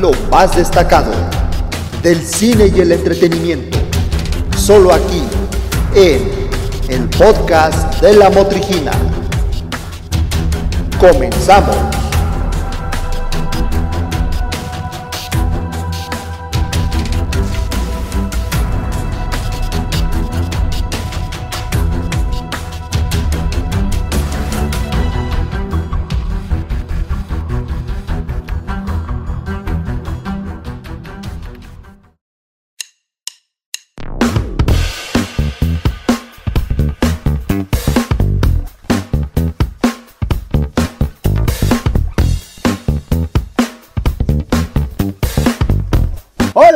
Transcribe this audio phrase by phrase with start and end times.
[0.00, 1.10] lo más destacado
[2.02, 3.78] del cine y el entretenimiento.
[4.56, 5.22] Solo aquí,
[5.94, 6.48] en
[6.88, 8.92] el podcast de la Motrigina.
[11.00, 12.07] Comenzamos.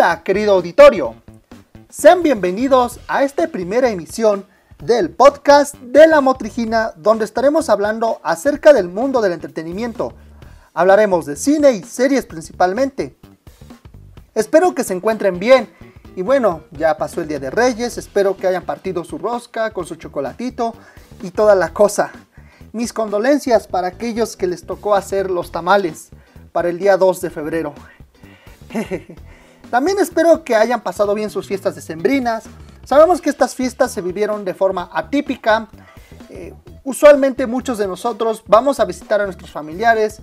[0.03, 1.15] Hola, querido auditorio.
[1.89, 4.45] Sean bienvenidos a esta primera emisión
[4.83, 10.13] del podcast de la Motrigina, donde estaremos hablando acerca del mundo del entretenimiento.
[10.75, 13.17] Hablaremos de cine y series principalmente.
[14.35, 15.73] Espero que se encuentren bien.
[16.17, 19.87] Y bueno, ya pasó el Día de Reyes, espero que hayan partido su rosca con
[19.87, 20.75] su chocolatito
[21.23, 22.11] y toda la cosa.
[22.73, 26.09] Mis condolencias para aquellos que les tocó hacer los tamales
[26.51, 27.73] para el día 2 de febrero.
[29.73, 32.45] También espero que hayan pasado bien sus fiestas decembrinas.
[32.85, 35.67] Sabemos que estas fiestas se vivieron de forma atípica.
[36.29, 36.53] Eh,
[36.85, 40.21] usualmente muchos de nosotros vamos a visitar a nuestros familiares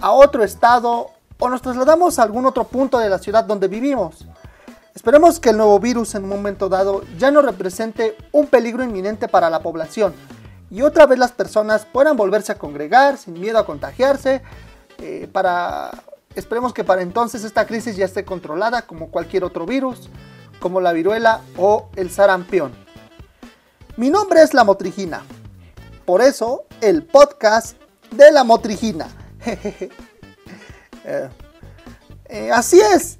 [0.00, 4.26] a otro estado o nos trasladamos a algún otro punto de la ciudad donde vivimos.
[4.96, 9.28] Esperemos que el nuevo virus en un momento dado ya no represente un peligro inminente
[9.28, 10.12] para la población
[10.72, 14.42] y otra vez las personas puedan volverse a congregar sin miedo a contagiarse
[14.98, 15.92] eh, para
[16.34, 20.08] Esperemos que para entonces esta crisis ya esté controlada como cualquier otro virus,
[20.60, 22.72] como la viruela o el sarampión.
[23.96, 25.22] Mi nombre es La Motrigina.
[26.06, 27.76] Por eso, el podcast
[28.10, 29.08] de La Motrigina.
[31.04, 31.28] Eh,
[32.26, 33.18] eh, así es.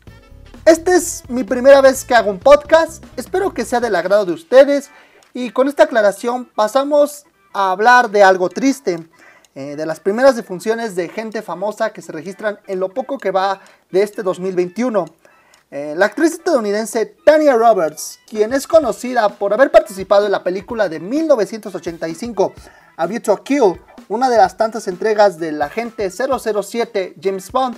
[0.64, 3.05] Esta es mi primera vez que hago un podcast.
[3.16, 4.88] Espero que sea del agrado de ustedes.
[5.34, 9.05] Y con esta aclaración pasamos a hablar de algo triste
[9.55, 13.30] eh, de las primeras defunciones de gente famosa que se registran en lo poco que
[13.30, 15.05] va de este 2021.
[15.70, 20.89] Eh, la actriz estadounidense Tanya Roberts, quien es conocida por haber participado en la película
[20.89, 22.52] de 1985
[22.96, 27.77] A View to Kill, una de las tantas entregas del agente 007 James Bond,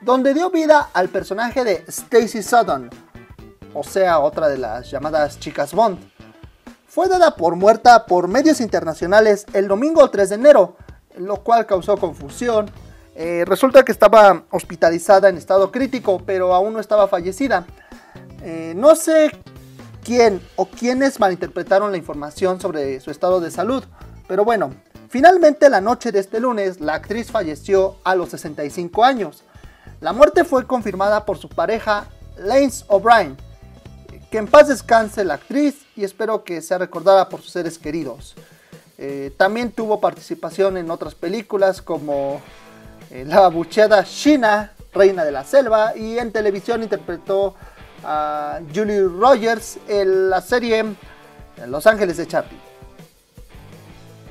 [0.00, 2.90] donde dio vida al personaje de Stacy Sutton,
[3.72, 5.98] o sea, otra de las llamadas chicas Bond.
[6.86, 10.76] Fue dada por muerta por medios internacionales el domingo 3 de enero,
[11.16, 12.70] lo cual causó confusión.
[13.14, 17.66] Eh, resulta que estaba hospitalizada en estado crítico, pero aún no estaba fallecida.
[18.42, 19.30] Eh, no sé
[20.04, 23.82] quién o quiénes malinterpretaron la información sobre su estado de salud,
[24.28, 24.70] pero bueno,
[25.08, 29.42] finalmente la noche de este lunes la actriz falleció a los 65 años.
[30.00, 32.06] La muerte fue confirmada por su pareja
[32.36, 33.36] Lance O'Brien.
[34.30, 38.34] Que en paz descanse la actriz y espero que sea recordada por sus seres queridos.
[38.98, 42.40] Eh, también tuvo participación en otras películas como
[43.10, 47.54] eh, La bucheada China, Reina de la Selva, y en televisión interpretó
[48.02, 50.84] a Julie Rogers en la serie
[51.66, 52.58] Los Ángeles de Charlie.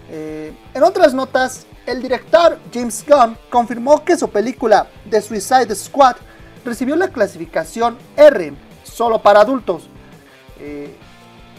[0.10, 6.16] Eh, en otras notas, el director James Gunn confirmó que su película The Suicide Squad
[6.64, 9.88] recibió la clasificación R, solo para adultos.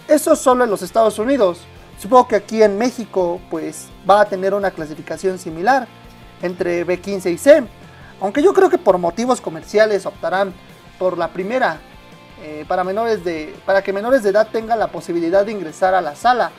[0.09, 1.61] eso solo en los Estados Unidos.
[1.99, 5.89] Supongo que aquí en México pues va a tener una clasificación similar
[6.43, 7.63] entre B15 y C.
[8.21, 10.53] Aunque yo creo que por motivos comerciales optarán
[10.99, 11.81] por la primera.
[12.43, 16.03] Eh, para, menores de, para que menores de edad tengan la posibilidad de ingresar a
[16.03, 16.51] la sala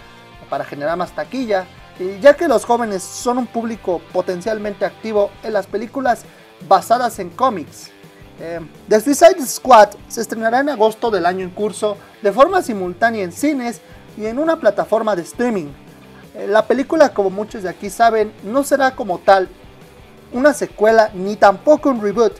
[0.49, 1.67] para generar más taquilla.
[1.99, 6.25] Y ya que los jóvenes son un público potencialmente activo en las películas
[6.67, 7.91] basadas en cómics.
[8.39, 13.23] Eh, The Suicide Squad se estrenará en agosto del año en curso de forma simultánea
[13.23, 13.81] en cines
[14.17, 15.67] y en una plataforma de streaming.
[16.35, 19.47] Eh, la película, como muchos de aquí saben, no será como tal
[20.33, 22.33] una secuela ni tampoco un reboot.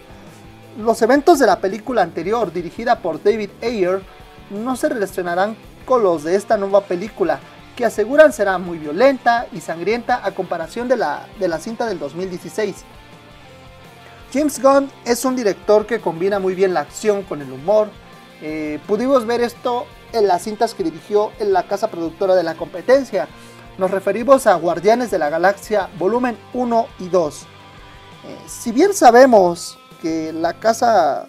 [0.80, 4.02] Los eventos de la película anterior, dirigida por David Ayer,
[4.50, 5.56] no se relacionarán
[5.86, 7.40] con los de esta nueva película,
[7.76, 12.00] que aseguran será muy violenta y sangrienta a comparación de la, de la cinta del
[12.00, 12.76] 2016.
[14.34, 17.88] James Gunn es un director que combina muy bien la acción con el humor.
[18.42, 22.56] Eh, pudimos ver esto en las cintas que dirigió en la casa productora de la
[22.56, 23.28] competencia.
[23.78, 27.42] Nos referimos a Guardianes de la Galaxia volumen 1 y 2.
[27.42, 31.28] Eh, si bien sabemos que la casa,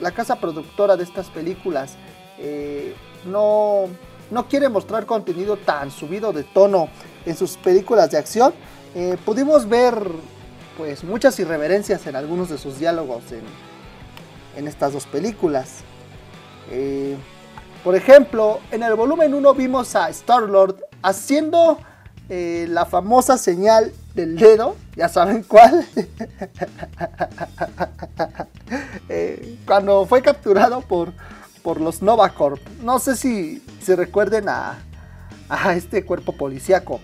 [0.00, 1.96] la casa productora de estas películas
[2.38, 2.94] eh,
[3.26, 3.84] no,
[4.30, 6.88] no quiere mostrar contenido tan subido de tono
[7.26, 8.54] en sus películas de acción,
[8.94, 9.94] eh, pudimos ver
[10.78, 13.42] pues muchas irreverencias en algunos de sus diálogos en,
[14.56, 15.84] en estas dos películas.
[17.82, 21.78] Por ejemplo, en el volumen 1 vimos a Star-Lord haciendo
[22.28, 25.86] eh, la famosa señal del dedo, ya saben cuál,
[29.08, 31.12] eh, cuando fue capturado por,
[31.62, 32.60] por los Novacorp.
[32.82, 34.78] No sé si, se recuerden a,
[35.48, 37.00] a este cuerpo policíaco.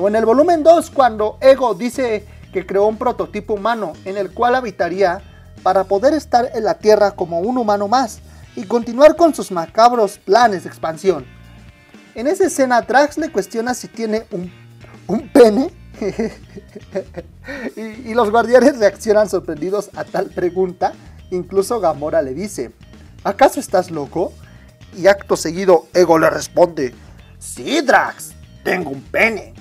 [0.00, 4.32] o en el volumen 2, cuando Ego dice que creó un prototipo humano en el
[4.32, 5.20] cual habitaría
[5.62, 8.20] para poder estar en la Tierra como un humano más
[8.56, 11.26] y continuar con sus macabros planes de expansión.
[12.14, 14.50] En esa escena, Drax le cuestiona si tiene un,
[15.06, 15.70] un pene.
[17.76, 20.94] y, los guardianes reaccionan sorprendidos a tal pregunta.
[21.30, 22.72] Incluso Gamora le dice,
[23.22, 24.32] ¿acaso estás loco?
[24.96, 26.94] Y acto seguido, Ego le responde,
[27.38, 28.32] sí, Drax,
[28.64, 29.52] tengo un pene.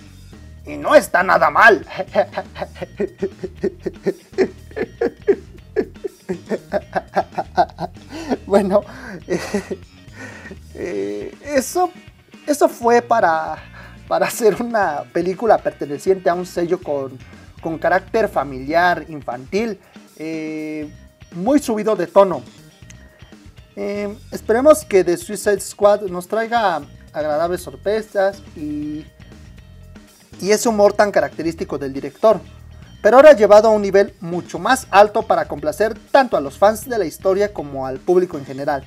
[0.66, 1.86] Y no está nada mal.
[8.46, 8.82] bueno,
[10.74, 11.92] eh, eso,
[12.48, 13.58] eso fue para,
[14.08, 17.18] para hacer una película perteneciente a un sello con,
[17.62, 19.80] con carácter familiar, infantil,
[20.18, 20.90] eh,
[21.32, 22.42] muy subido de tono.
[23.76, 26.82] Eh, esperemos que The Suicide Squad nos traiga
[27.12, 29.06] agradables sorpresas y,
[30.40, 32.40] y ese humor tan característico del director
[33.06, 36.90] pero ahora llevado a un nivel mucho más alto para complacer tanto a los fans
[36.90, 38.84] de la historia como al público en general.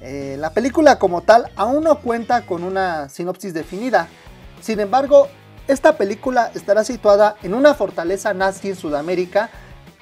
[0.00, 4.08] Eh, la película como tal aún no cuenta con una sinopsis definida,
[4.60, 5.28] sin embargo,
[5.68, 9.48] esta película estará situada en una fortaleza nazi en Sudamérica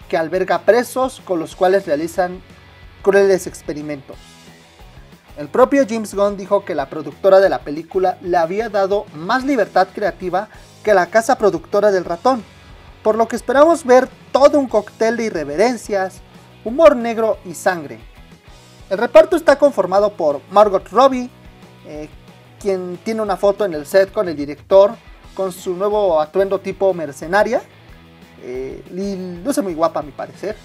[0.08, 2.40] que alberga presos con los cuales realizan
[3.02, 4.16] crueles experimentos.
[5.36, 9.44] El propio James Gunn dijo que la productora de la película le había dado más
[9.44, 10.48] libertad creativa
[10.82, 12.42] que la casa productora del ratón,
[13.02, 16.20] por lo que esperamos ver todo un cóctel de irreverencias,
[16.64, 17.98] humor negro y sangre.
[18.90, 21.30] El reparto está conformado por Margot Robbie,
[21.86, 22.08] eh,
[22.60, 24.94] quien tiene una foto en el set con el director
[25.34, 27.62] con su nuevo atuendo tipo mercenaria.
[28.42, 28.82] Eh,
[29.44, 30.56] luce muy guapa a mi parecer.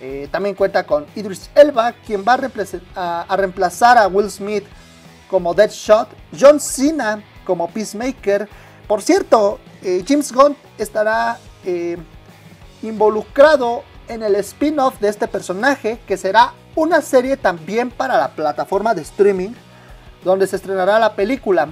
[0.00, 2.38] Eh, también cuenta con Idris Elba, quien va
[2.94, 4.64] a, a, reemplazar a Will Smith
[5.28, 6.08] como Deadshot,
[6.38, 8.48] John Cena como Peacemaker.
[8.86, 11.96] Por cierto, eh, James Gunn estará eh,
[12.82, 18.94] involucrado en el spin-off de este personaje, que será una serie también para la plataforma
[18.94, 19.50] de streaming,
[20.24, 21.68] donde se estrenará la película.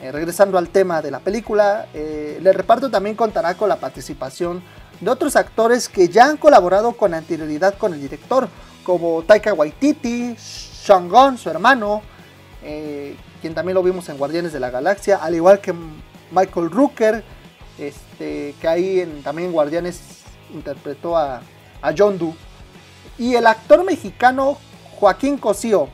[0.00, 4.62] Eh, regresando al tema de la película, eh, el reparto también contará con la participación
[5.00, 8.48] de otros actores que ya han colaborado con anterioridad con el director,
[8.84, 12.02] como Taika Waititi, Sean Gunn, su hermano,
[13.40, 15.74] quien también lo vimos en Guardianes de la Galaxia, al igual que
[16.30, 17.24] Michael Rooker,
[17.78, 20.00] este, que ahí en, también Guardianes
[20.52, 21.42] interpretó a,
[21.96, 22.34] John Doe.
[23.18, 24.58] Y el actor mexicano
[24.98, 25.88] Joaquín Cosío,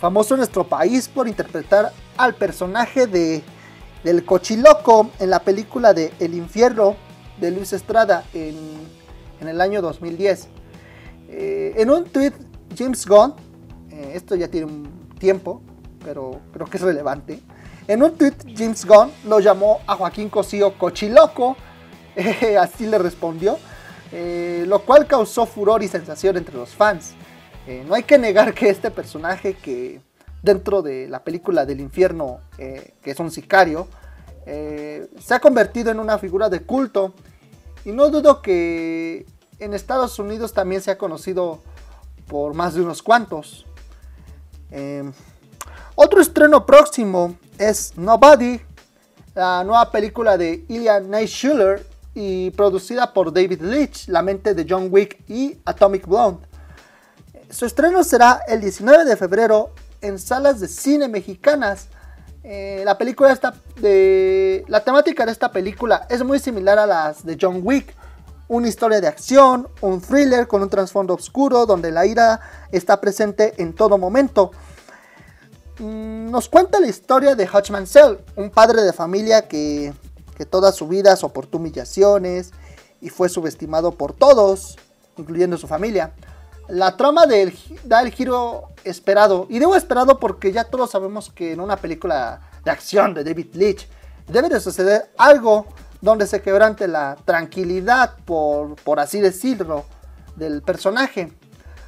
[0.00, 3.42] famoso en nuestro país por interpretar al personaje de,
[4.04, 6.96] del cochiloco en la película de El infierno
[7.40, 8.56] de Luis Estrada en,
[9.40, 10.48] el año 2010.
[11.28, 12.32] Eh, en un tweet,
[12.76, 13.34] James Gunn,
[13.90, 14.88] eh, esto ya tiene un
[15.18, 15.60] tiempo,
[16.04, 17.40] pero creo que es relevante,
[17.88, 21.56] en un tweet, James Gunn lo llamó a Joaquín Cosío cochiloco,
[22.16, 23.58] eh, así le respondió,
[24.10, 27.14] eh, lo cual causó furor y sensación entre los fans.
[27.66, 30.00] Eh, no hay que negar que este personaje que
[30.42, 33.88] dentro de la película del infierno, que es un sicario,
[34.44, 37.14] se ha convertido en una figura de culto
[37.84, 39.26] y no dudo que
[39.58, 41.62] en Estados Unidos también se ha conocido
[42.28, 43.66] por más de unos cuantos.
[45.96, 48.60] otro estreno próximo es Nobody,
[49.34, 54.88] la nueva película de Ilya Schuller y producida por David Leitch, la mente de John
[54.90, 56.46] Wick y Atomic Blonde.
[57.50, 61.88] Su estreno será el 19 de febrero en salas de cine mexicanas.
[62.42, 67.24] Eh, la película esta de la temática de esta película es muy similar a las
[67.24, 67.94] de John Wick,
[68.48, 73.54] una historia de acción, un thriller con un trasfondo oscuro donde la ira está presente
[73.58, 74.52] en todo momento.
[75.78, 79.92] Mm, nos cuenta la historia de Hutch Mansell, un padre de familia que,
[80.50, 82.52] toda su vida soportó humillaciones
[83.00, 84.76] y fue subestimado por todos,
[85.16, 86.12] incluyendo su familia.
[86.68, 87.24] La trama
[87.84, 92.40] da el giro esperado, y digo esperado porque ya todos sabemos que en una película
[92.64, 93.88] de acción de David Leitch
[94.28, 95.66] debe de suceder algo
[96.02, 99.84] donde se quebrante la tranquilidad, por, por así decirlo,
[100.36, 101.32] del personaje.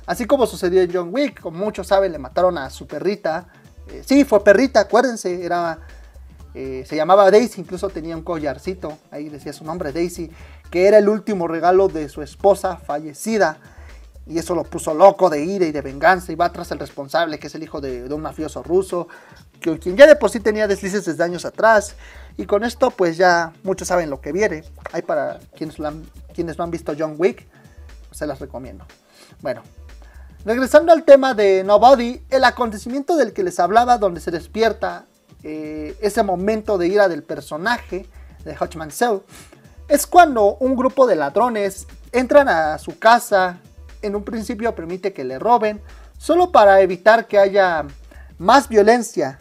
[0.07, 3.49] Así como sucedió en John Wick, como muchos saben, le mataron a su perrita
[3.91, 5.79] eh, sí, fue perrita, acuérdense, era,
[6.55, 10.31] eh, se llamaba Daisy, incluso tenía un collarcito, ahí decía su nombre, Daisy,
[10.71, 13.59] que era el último regalo de su esposa fallecida.
[14.27, 17.39] y eso lo puso loco de ira y de venganza y va tras el responsable,
[17.39, 19.09] que es el hijo de, un mafioso ruso,
[19.59, 21.95] que, quien ya de por sí tenía deslices desde años atrás.
[22.37, 24.65] Y con esto pues ya muchos saben lo que viene.
[24.93, 25.77] Hay para quienes,
[26.35, 27.47] quienes no han visto John Wick,
[28.11, 28.85] se las recomiendo.
[29.41, 29.63] Bueno,
[30.45, 35.07] regresando al tema de Nobody, el acontecimiento del que les hablaba donde se despierta
[35.43, 38.07] eh, ese momento de ira del personaje
[38.45, 39.21] de Hodgman Cell,
[39.89, 43.59] es cuando un grupo de ladrones entran a su casa
[44.03, 45.81] en un principio permite que le roben,
[46.19, 47.87] solo para evitar que haya
[48.39, 49.39] más violencia.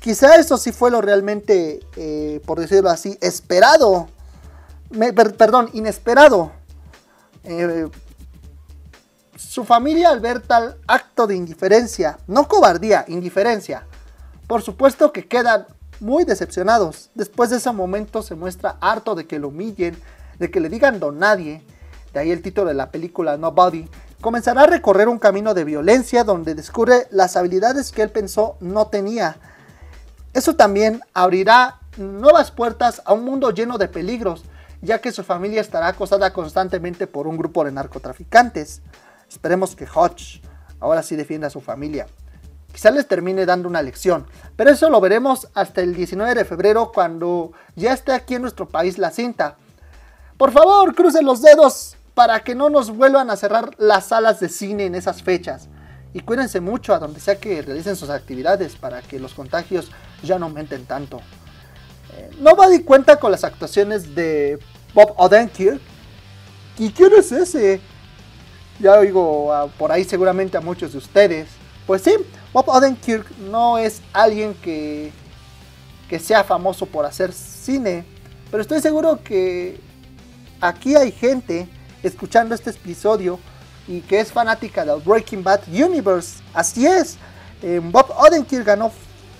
[0.00, 4.08] Quizá eso sí fue lo realmente, eh, por decirlo así, esperado.
[5.36, 6.52] perdón, inesperado.
[7.44, 7.88] Eh,
[9.52, 13.84] su familia al ver tal acto de indiferencia, no cobardía, indiferencia,
[14.46, 15.66] por supuesto que quedan
[16.00, 17.10] muy decepcionados.
[17.14, 19.94] Después de ese momento se muestra harto de que lo humillen,
[20.38, 21.62] de que le digan don nadie,
[22.14, 23.90] de ahí el título de la película Nobody,
[24.22, 28.86] comenzará a recorrer un camino de violencia donde descubre las habilidades que él pensó no
[28.86, 29.36] tenía.
[30.32, 34.44] Eso también abrirá nuevas puertas a un mundo lleno de peligros,
[34.80, 38.80] ya que su familia estará acosada constantemente por un grupo de narcotraficantes.
[39.32, 40.42] Esperemos que Hodge
[40.78, 42.06] ahora sí defienda a su familia.
[42.70, 46.92] Quizá les termine dando una lección, pero eso lo veremos hasta el 19 de febrero
[46.92, 49.56] cuando ya esté aquí en nuestro país la cinta.
[50.36, 54.48] Por favor, crucen los dedos para que no nos vuelvan a cerrar las salas de
[54.48, 55.68] cine en esas fechas.
[56.14, 59.90] Y cuídense mucho a donde sea que realicen sus actividades para que los contagios
[60.22, 61.20] ya no aumenten tanto.
[62.14, 64.58] Eh, Nobody cuenta con las actuaciones de
[64.94, 65.80] Bob Odenkirk.
[66.78, 67.80] ¿Y quién es ese?
[68.82, 71.48] Ya oigo por ahí seguramente a muchos de ustedes.
[71.86, 72.16] Pues sí,
[72.52, 75.12] Bob Odenkirk no es alguien que,
[76.08, 78.04] que sea famoso por hacer cine.
[78.50, 79.78] Pero estoy seguro que
[80.60, 81.68] aquí hay gente
[82.02, 83.38] escuchando este episodio
[83.86, 86.42] y que es fanática del Breaking Bad Universe.
[86.52, 87.18] Así es,
[87.62, 88.90] eh, Bob Odenkirk ganó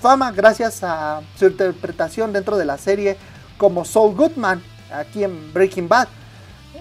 [0.01, 3.17] fama gracias a su interpretación dentro de la serie
[3.59, 6.07] como Saul Goodman aquí en Breaking Bad,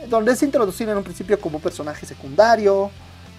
[0.10, 2.92] donde es introducido en un principio como personaje secundario,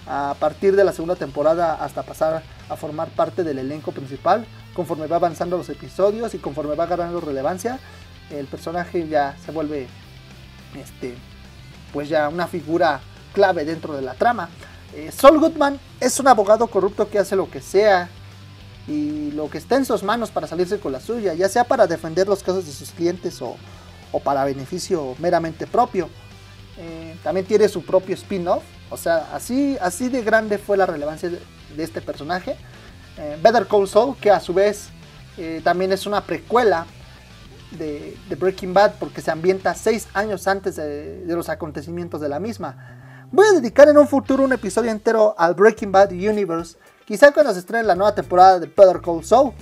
[0.05, 5.07] a partir de la segunda temporada hasta pasar a formar parte del elenco principal, conforme
[5.07, 7.79] va avanzando los episodios y conforme va ganando relevancia,
[8.29, 9.87] el personaje ya se vuelve
[10.75, 11.15] este
[11.93, 12.99] pues ya una figura
[13.33, 14.49] clave dentro de la trama.
[14.95, 18.09] Eh, Saul Goodman es un abogado corrupto que hace lo que sea
[18.87, 21.87] y lo que está en sus manos para salirse con la suya, ya sea para
[21.87, 23.55] defender los casos de sus clientes o,
[24.23, 26.09] para beneficio meramente propio.
[26.77, 31.29] Eh, también tiene su propio spin-off, o sea, así, así de grande fue la relevancia
[31.29, 31.39] de,
[31.77, 32.55] este personaje.
[33.17, 34.89] Eh, Better Call Saul, que a su vez
[35.63, 36.85] también es una precuela
[37.77, 43.27] de, Breaking Bad porque se ambienta seis años antes de, los acontecimientos de la misma.
[43.31, 47.53] Voy a dedicar en un futuro un episodio entero al Breaking Bad Universe, quizá cuando
[47.53, 49.53] se estrene la nueva temporada de Better Call Saul.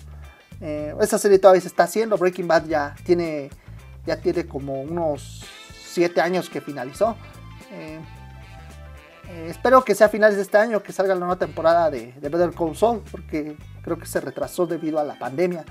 [0.60, 3.50] Eh, esa serie todavía se está haciendo, Breaking Bad ya tiene,
[4.06, 5.44] ya tiene como unos
[5.92, 7.16] siete años que finalizó.
[7.72, 8.00] Eh,
[9.30, 12.14] eh, espero que sea a finales de este año que salga la nueva temporada de,
[12.14, 15.66] de Better Call Saul, porque creo que se retrasó debido a la pandemia.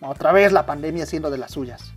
[0.00, 1.92] Otra vez la pandemia siendo de las suyas.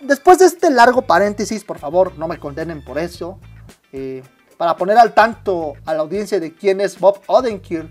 [0.00, 3.38] Después de este largo paréntesis, por favor, no me condenen por eso.
[3.92, 4.22] Eh,
[4.56, 7.90] para poner al tanto a la audiencia de quién es Bob Odenkirk,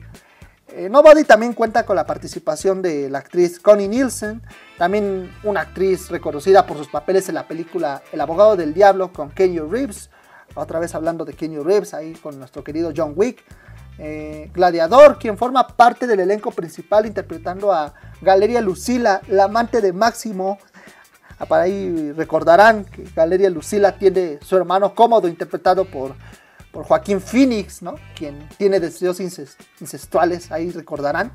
[0.73, 4.41] eh, Nobody también cuenta con la participación de la actriz Connie Nielsen,
[4.77, 9.31] también una actriz reconocida por sus papeles en la película El abogado del diablo con
[9.31, 10.09] Kenny Reeves,
[10.55, 13.43] otra vez hablando de Kenny Reeves ahí con nuestro querido John Wick.
[13.97, 19.93] Eh, Gladiador, quien forma parte del elenco principal interpretando a Galeria Lucila, la amante de
[19.93, 20.57] Máximo.
[21.37, 26.15] Ah, para ahí recordarán que Galeria Lucila tiene su hermano cómodo interpretado por,
[26.71, 27.95] por Joaquín Phoenix, ¿no?
[28.15, 31.31] Quien tiene deseos incestuales, ahí recordarán,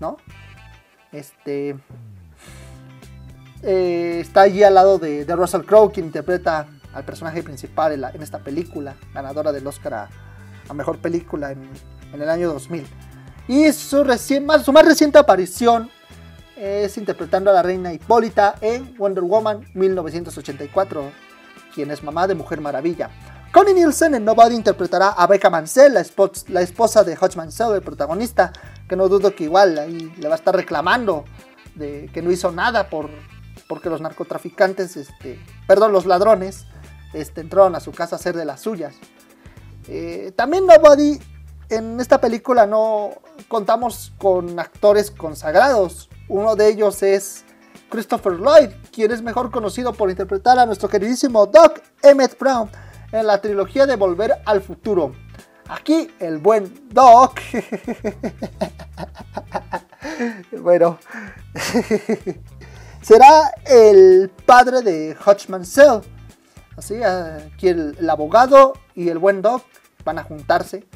[0.00, 0.18] ¿no?
[1.12, 1.76] Este
[3.62, 8.38] eh, está allí al lado de, Russell Crowe, quien interpreta al personaje principal en, esta
[8.38, 9.94] película, ganadora del Oscar
[10.68, 11.68] a, mejor película en,
[12.12, 12.86] en, el año 2000.
[13.48, 15.90] Y su, recién, su más reciente aparición
[16.56, 21.10] es interpretando a la reina Hipólita en Wonder Woman 1984,
[21.74, 23.10] quien es mamá de Mujer Maravilla.
[23.52, 28.52] Connie Nielsen en Nobody interpretará a Becca Mansell, la, esposa de Hodge Mansell, el protagonista,
[28.86, 31.24] que no dudo que igual ahí le va a estar reclamando
[31.74, 33.08] de que no hizo nada por
[33.66, 36.66] porque los narcotraficantes, este, perdón, los ladrones,
[37.12, 38.94] este, entraron a su casa a hacer de las suyas.
[39.88, 41.18] Eh, también Nobody,
[41.68, 43.10] en esta película no
[43.48, 46.08] contamos con actores consagrados.
[46.28, 47.44] Uno de ellos es
[47.90, 52.70] Christopher Lloyd, quien es mejor conocido por interpretar a nuestro queridísimo Doc Emmett Brown
[53.12, 55.14] en la trilogía de Volver al Futuro.
[55.68, 57.40] Aquí el buen Doc.
[60.62, 60.98] bueno.
[63.02, 66.00] será el padre de Hodgman Cell.
[66.76, 69.62] Así, aquí el, abogado y el buen Doc
[70.04, 70.86] van a juntarse,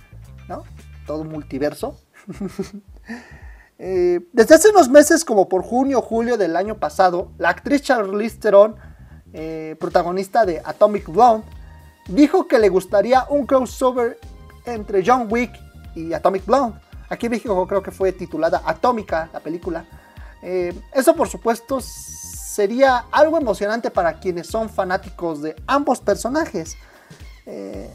[0.48, 0.64] ¿no?
[1.06, 1.98] Todo multiverso.
[3.84, 7.82] Eh, desde hace unos meses, como por junio o julio del año pasado, la actriz
[7.82, 8.76] Charlize Theron,
[9.32, 11.44] eh, protagonista de Atomic Blonde,
[12.08, 14.18] dijo que le gustaría un crossover
[14.64, 15.52] entre John Wick
[15.94, 16.78] y Atomic Blonde.
[17.08, 19.84] Aquí en México creo que fue titulada Atómica la película.
[20.42, 26.76] Eh, eso por supuesto sería algo emocionante para quienes son fanáticos de ambos personajes.
[27.46, 27.92] Eh,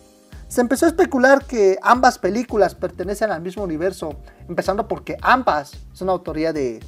[0.47, 4.15] se empezó a especular que ambas películas pertenecen al mismo universo,
[4.47, 6.79] empezando porque ambas son autoría de,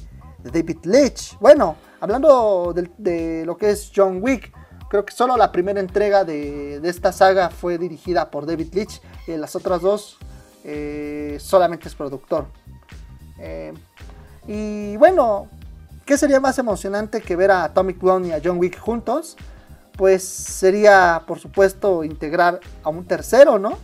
[0.42, 1.38] David Leitch.
[1.38, 4.50] Bueno, hablando de, lo que es John Wick,
[4.90, 9.36] creo que solo la primera entrega de, esta saga fue dirigida por David Leitch y
[9.36, 10.18] las otras dos
[10.64, 12.46] eh, solamente es productor.
[13.38, 13.72] Eh,
[14.48, 15.46] y bueno,
[16.04, 19.36] ¿qué sería más emocionante que ver a Atomic Blonde y a John Wick juntos?
[19.96, 23.78] Pues sería, por supuesto, integrar a un tercero, ¿no?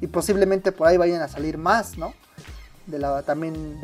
[0.00, 2.14] Y posiblemente por ahí vayan a salir más, ¿no?
[2.86, 3.78] De la, también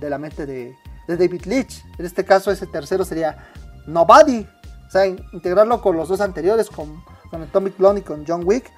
[0.00, 0.74] de la mente de,
[1.06, 1.84] David Leitch.
[1.98, 3.50] En este caso, ese tercero sería
[3.86, 4.46] Nobody.
[4.88, 8.72] O sea, integrarlo con los dos anteriores, con, Atomic Blonde y con John Wick.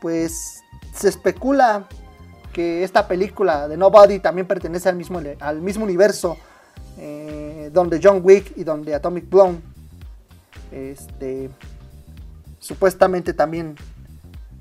[0.00, 0.62] Pues
[0.94, 1.88] se especula
[2.52, 6.36] que esta película de Nobody también pertenece al mismo, al mismo universo
[6.98, 9.60] eh, donde John Wick y donde Atomic Blonde
[10.70, 11.50] este,
[12.58, 13.76] supuestamente también,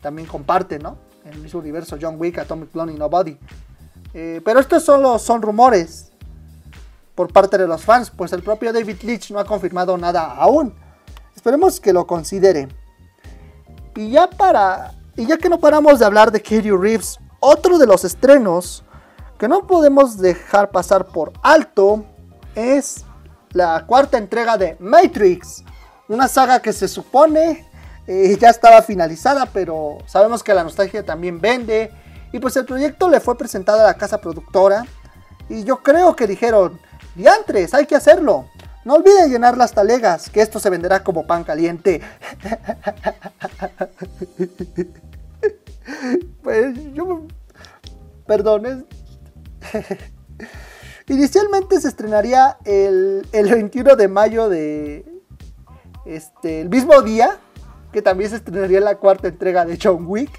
[0.01, 0.97] también comparten ¿no?
[1.25, 3.37] el mismo universo John Wick, Atomic Blonde y Nobody.
[4.13, 6.11] Eh, pero estos solo son rumores
[7.15, 10.73] por parte de los fans, pues el propio David Leitch no ha confirmado nada aún.
[11.35, 12.67] Esperemos que lo considere.
[13.95, 14.93] Y ya para.
[15.15, 18.83] Y ya que no paramos de hablar de Katie Reeves otro de los estrenos
[19.37, 22.03] que no podemos dejar pasar por alto
[22.55, 23.05] es
[23.51, 25.63] la cuarta entrega de Matrix,
[26.09, 27.65] una saga que se supone
[28.07, 31.91] eh, ya estaba finalizada, pero sabemos que la nostalgia también vende.
[32.31, 34.85] Y pues el proyecto le fue presentado a la casa productora.
[35.49, 36.79] Y yo creo que dijeron,
[37.15, 38.45] diantres, hay que hacerlo.
[38.85, 42.01] No olviden llenar las talegas, que esto se venderá como pan caliente.
[46.43, 47.23] pues yo...
[48.27, 48.85] Perdón.
[51.07, 55.03] Inicialmente se estrenaría el, 21 de mayo de...
[56.05, 57.39] Este, el mismo día
[57.91, 60.29] que también se estrenaría la cuarta entrega de John Wick.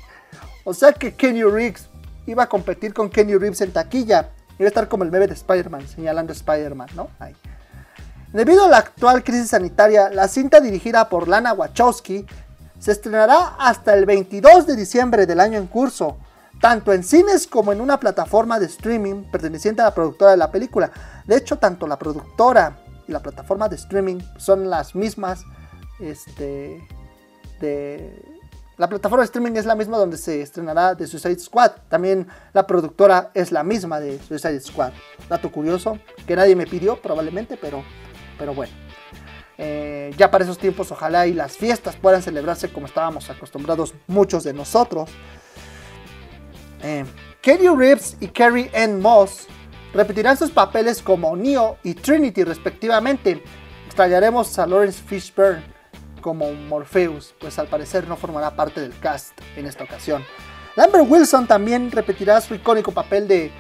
[0.63, 1.89] O sea que Kenny Reeves
[2.27, 4.31] iba a competir con Kenny Reeves en taquilla.
[4.57, 7.09] Iba a estar como el meme de Spider-Man, señalando Spider-Man, ¿no?
[8.33, 12.27] Debido a la actual crisis sanitaria, la cinta dirigida por Lana Wachowski
[12.79, 16.19] se estrenará hasta el 22 de diciembre del año en curso,
[16.61, 20.51] tanto en cines como en una plataforma de streaming perteneciente a la productora de la
[20.51, 20.91] película.
[21.27, 25.45] De hecho, tanto la productora y la plataforma de streaming son las mismas.
[26.01, 26.87] Este,
[27.61, 28.23] de,
[28.77, 31.73] la plataforma de streaming es la misma donde se estrenará The Suicide Squad.
[31.89, 34.93] También la productora es la misma de Suicide Squad.
[35.31, 37.83] Dato curioso que nadie me pidió probablemente, pero,
[38.39, 38.73] pero bueno.
[39.59, 44.45] Eh, ya para esos tiempos ojalá y las fiestas puedan celebrarse como estábamos acostumbrados muchos
[44.45, 45.11] de nosotros.
[46.83, 47.05] Eh,
[47.41, 49.47] Katie Reeves y Carrie Ann Moss
[49.95, 53.43] repetirán sus papeles como Neo y Trinity respectivamente.
[53.87, 55.63] Extrañaremos a Lawrence Fishburne
[56.21, 60.23] como Morpheus, pues al parecer no formará parte del cast en esta ocasión.
[60.75, 63.51] Lambert Wilson también repetirá su icónico papel de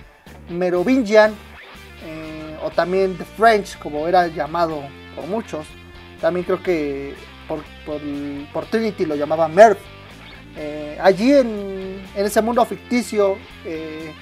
[0.50, 1.34] Merovingian
[2.66, 4.82] o también The French, como era llamado
[5.14, 5.66] por muchos.
[6.20, 7.14] También creo que
[7.46, 9.78] por, Trinity lo llamaba Merv.
[10.56, 14.12] Eh, allí en, ese mundo ficticio eh,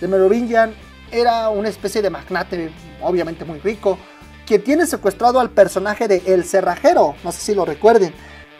[0.00, 0.74] de Merovingian
[1.12, 3.98] era una especie de magnate, obviamente muy rico,
[4.46, 8.12] quien tiene secuestrado al personaje de El Cerrajero, no sé si lo recuerden,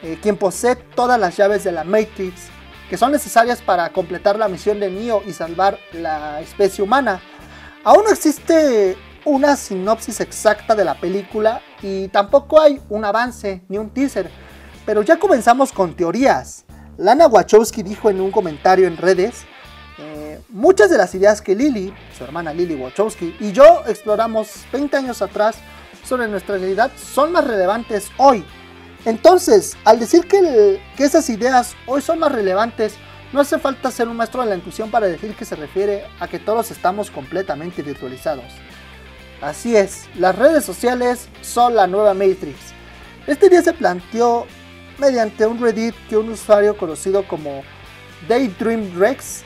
[0.02, 2.50] eh, quien posee todas las llaves de la Matrix
[2.90, 7.22] que son necesarias para completar la misión de Neo y salvar la especie humana.
[7.85, 13.79] Aún no existe una sinopsis exacta de la película y tampoco hay un avance ni
[13.79, 14.31] un teaser,
[14.85, 16.65] pero ya comenzamos con teorías.
[16.99, 19.45] Lana Wachowski dijo en un comentario en redes,
[19.99, 24.97] eh, muchas de las ideas que Lily, su hermana Lily Wachowski, y yo exploramos 20
[24.97, 25.57] años atrás
[26.05, 28.45] sobre nuestra realidad son más relevantes hoy.
[29.05, 32.95] Entonces, al decir que, que esas ideas hoy son más relevantes,
[33.33, 36.29] no hace falta ser un maestro de la intuición para decir que se refiere a
[36.29, 38.45] que todos estamos completamente virtualizados.
[39.42, 42.57] Así es, las redes sociales son la nueva Matrix.
[43.26, 44.46] Este día se planteó
[44.98, 47.64] mediante un Reddit que un usuario conocido como
[48.28, 49.42] Daydream Rex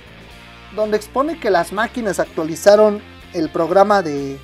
[0.75, 3.01] donde expone que las máquinas actualizaron
[3.33, 4.39] el programa de,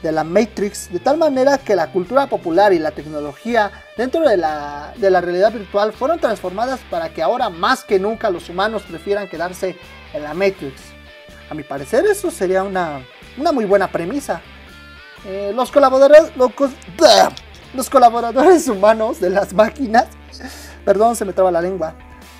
[0.00, 4.36] de, la Matrix de tal manera que la cultura popular y la tecnología dentro de
[4.36, 8.82] la, de la realidad virtual fueron transformadas para que ahora más que nunca los humanos
[8.82, 9.76] prefieran quedarse
[10.12, 10.80] en la Matrix.
[11.50, 13.00] A mi parecer eso sería una,
[13.36, 14.40] una muy buena premisa.
[15.26, 20.06] Eh, los, colaboradores, los, colaboradores humanos de las máquinas,
[20.84, 21.94] perdón, se me traba la lengua,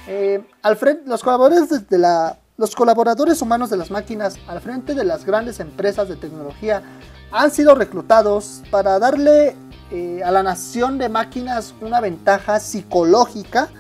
[0.07, 4.95] eh, al frente, los colaboradores de la los colaboradores humanos de las máquinas al frente
[4.95, 6.85] de las grandes empresas de tecnología
[7.33, 9.57] han sido reclutados para darle
[9.91, 13.71] eh, a la nación de máquinas una ventaja psicológica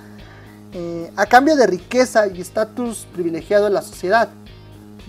[1.14, 4.28] a cambio de riqueza y estatus privilegiado en la sociedad.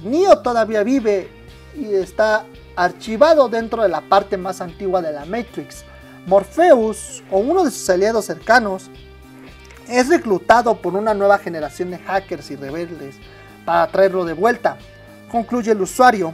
[0.03, 1.27] Neo todavía vive
[1.75, 5.85] y está archivado dentro de la parte más antigua de la Matrix.
[6.25, 8.89] Morpheus, o uno de sus aliados cercanos,
[9.87, 13.15] es reclutado por una nueva generación de hackers y rebeldes
[13.65, 14.77] para traerlo de vuelta.
[15.31, 16.33] Concluye el usuario.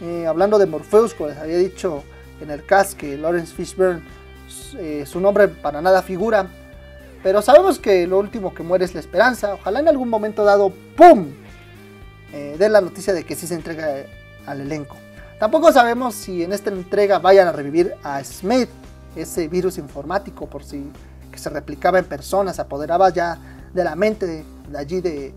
[0.00, 2.04] Eh, hablando de Morpheus, como les había dicho
[2.40, 4.02] en el cast que Lawrence Fishburne,
[4.78, 6.46] eh, su nombre para nada figura.
[7.22, 9.54] Pero sabemos que lo último que muere es la esperanza.
[9.54, 11.32] Ojalá en algún momento dado, ¡pum!
[12.32, 14.04] Eh, den la noticia de que sí se entrega
[14.46, 14.96] al elenco.
[15.38, 18.68] Tampoco sabemos si en esta entrega vayan a revivir a Smith,
[19.14, 20.90] ese virus informático por si
[21.30, 23.38] que se replicaba en personas, se apoderaba ya
[23.72, 24.44] de la mente de,
[24.78, 25.32] allí de,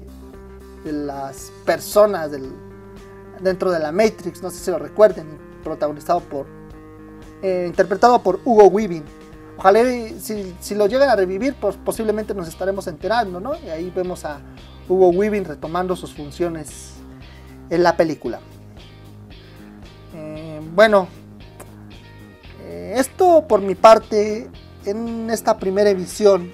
[0.85, 2.31] las personas
[3.39, 5.27] dentro de la Matrix, no sé si lo recuerden,
[5.63, 6.47] protagonizado por,
[7.43, 9.03] eh, interpretado por Hugo Weaving.
[9.59, 9.83] Ojalá
[10.19, 13.53] si, si, lo llegan a revivir, pues posiblemente nos estaremos enterando, ¿no?
[13.63, 14.39] Y ahí vemos a
[14.89, 16.93] Hugo Weaving retomando sus funciones
[17.69, 18.39] en la película.
[20.73, 21.07] Bueno,
[22.63, 24.49] eh, esto por mi parte
[24.85, 26.51] en esta primera emisión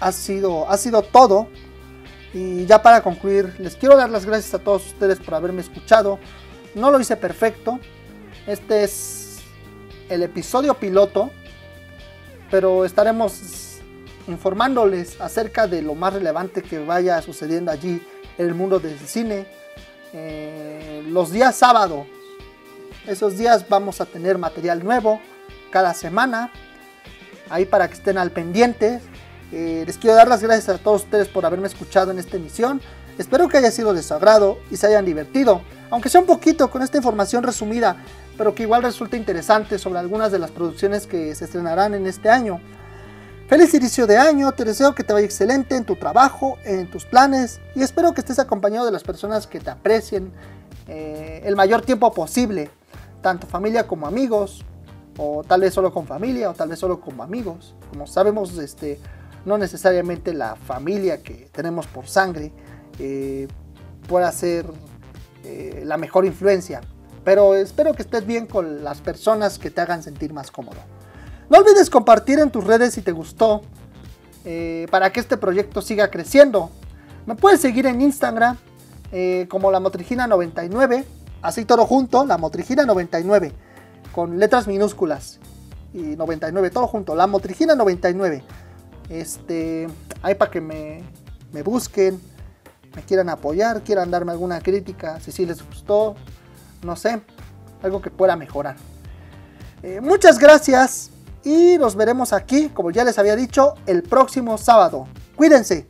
[0.00, 1.48] ha sido, ha sido todo.
[2.32, 6.18] Y ya para concluir, les quiero dar las gracias a todos ustedes por haberme escuchado.
[6.74, 7.80] No lo hice perfecto.
[8.46, 9.38] Este es
[10.08, 11.30] el episodio piloto.
[12.50, 13.78] Pero estaremos
[14.26, 18.02] informándoles acerca de lo más relevante que vaya sucediendo allí
[18.36, 19.46] en el mundo del cine
[20.12, 22.06] eh, los días sábado.
[23.08, 25.18] Esos días vamos a tener material nuevo
[25.70, 26.52] cada semana.
[27.48, 29.00] Ahí para que estén al pendiente.
[29.50, 32.82] Eh, les quiero dar las gracias a todos ustedes por haberme escuchado en esta emisión.
[33.16, 36.70] Espero que haya sido de su agrado y se hayan divertido, aunque sea un poquito
[36.70, 37.96] con esta información resumida,
[38.36, 42.28] pero que igual resulte interesante sobre algunas de las producciones que se estrenarán en este
[42.28, 42.60] año.
[43.48, 47.06] Feliz inicio de año, te deseo que te vaya excelente en tu trabajo, en tus
[47.06, 50.30] planes y espero que estés acompañado de las personas que te aprecien
[50.86, 52.70] eh, el mayor tiempo posible,
[53.20, 54.64] tanto familia como amigos,
[55.16, 57.74] o tal vez solo con familia, o tal vez solo como amigos.
[57.90, 59.00] Como sabemos, este,
[59.44, 62.52] no necesariamente la familia que tenemos por sangre
[62.98, 63.48] eh,
[64.06, 64.66] pueda ser
[65.44, 66.80] eh, la mejor influencia,
[67.24, 70.78] pero espero que estés bien con las personas que te hagan sentir más cómodo.
[71.50, 73.62] No olvides compartir en tus redes si te gustó
[74.44, 76.70] eh, para que este proyecto siga creciendo.
[77.26, 78.56] Me puedes seguir en Instagram
[79.12, 81.04] eh, como la Motrigina99,
[81.42, 83.52] así todo junto, la Motrigina99,
[84.12, 85.38] con letras minúsculas
[85.92, 88.42] y 99, todo junto, la Motrigina99.
[89.08, 89.88] Este,
[90.22, 91.02] ahí para que me,
[91.52, 92.20] me busquen,
[92.94, 96.14] me quieran apoyar, quieran darme alguna crítica, si sí les gustó,
[96.82, 97.22] no sé,
[97.82, 98.76] algo que pueda mejorar.
[99.82, 101.10] Eh, muchas gracias
[101.44, 105.06] y nos veremos aquí, como ya les había dicho, el próximo sábado.
[105.36, 105.88] Cuídense.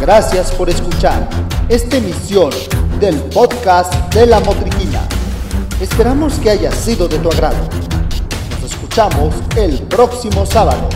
[0.00, 1.28] Gracias por escuchar
[1.68, 2.50] esta emisión
[3.00, 5.00] del podcast de la Motriquina.
[5.80, 7.56] Esperamos que haya sido de tu agrado.
[8.62, 10.88] Nos escuchamos el próximo sábado.